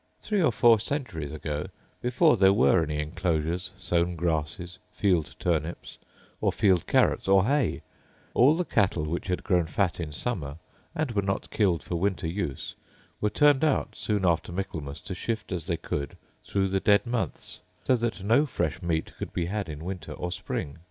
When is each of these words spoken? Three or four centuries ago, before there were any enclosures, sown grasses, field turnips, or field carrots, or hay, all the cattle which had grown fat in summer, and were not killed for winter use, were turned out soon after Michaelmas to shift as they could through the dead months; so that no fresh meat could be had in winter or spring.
Three 0.19 0.41
or 0.41 0.51
four 0.51 0.79
centuries 0.79 1.31
ago, 1.31 1.67
before 2.01 2.35
there 2.35 2.53
were 2.53 2.81
any 2.81 2.97
enclosures, 2.97 3.69
sown 3.77 4.15
grasses, 4.15 4.79
field 4.91 5.35
turnips, 5.37 5.99
or 6.39 6.51
field 6.51 6.87
carrots, 6.87 7.27
or 7.27 7.45
hay, 7.45 7.83
all 8.33 8.55
the 8.55 8.65
cattle 8.65 9.05
which 9.05 9.27
had 9.27 9.43
grown 9.43 9.67
fat 9.67 9.99
in 9.99 10.11
summer, 10.11 10.57
and 10.95 11.11
were 11.11 11.21
not 11.21 11.51
killed 11.51 11.83
for 11.83 11.97
winter 11.97 12.25
use, 12.25 12.73
were 13.21 13.29
turned 13.29 13.63
out 13.63 13.95
soon 13.95 14.25
after 14.25 14.51
Michaelmas 14.51 15.01
to 15.01 15.13
shift 15.13 15.51
as 15.51 15.67
they 15.67 15.77
could 15.77 16.17
through 16.43 16.69
the 16.69 16.79
dead 16.79 17.05
months; 17.05 17.59
so 17.83 17.95
that 17.95 18.23
no 18.23 18.47
fresh 18.47 18.81
meat 18.81 19.11
could 19.19 19.31
be 19.31 19.45
had 19.45 19.69
in 19.69 19.85
winter 19.85 20.13
or 20.13 20.31
spring. 20.31 20.79